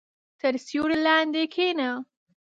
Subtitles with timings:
[0.39, 1.89] •تر سیوري لاندې کښېنه.